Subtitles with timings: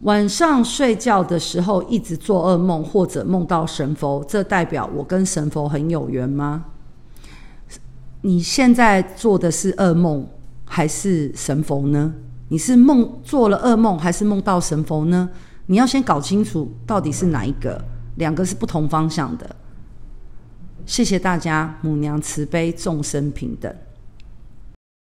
[0.00, 6.64] 晚上睡觉的时候一直做噩梦或者梦到神佛这代表我跟神佛很有缘吗？
[8.22, 10.26] 你现在做的是噩梦
[10.64, 12.14] 还是神佛呢？
[12.48, 15.28] 你是梦做了噩梦还是梦到神佛呢？
[15.66, 17.82] 你要先搞清楚到底是哪一个
[18.16, 19.54] 两个是不同方向的。
[20.86, 23.72] 谢谢大家母娘慈悲众生平等。